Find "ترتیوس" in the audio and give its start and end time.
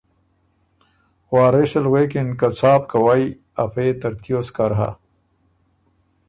4.01-4.47